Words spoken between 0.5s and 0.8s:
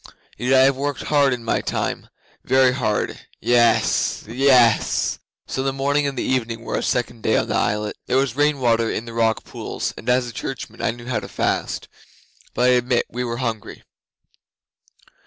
I have